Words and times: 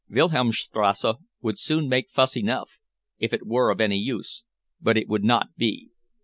Wilhelmstrasse 0.09 1.17
would 1.43 1.59
soon 1.59 1.87
make 1.87 2.09
fuss 2.09 2.35
enough, 2.35 2.79
if 3.19 3.33
it 3.33 3.45
were 3.45 3.69
of 3.69 3.79
any 3.79 3.99
use, 3.99 4.43
but 4.81 4.97
it 4.97 5.07
would 5.07 5.23
not 5.23 5.55
be. 5.57 5.89